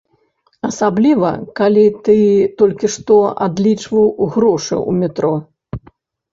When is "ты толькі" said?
2.07-2.91